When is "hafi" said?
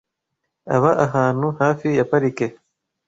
1.59-1.87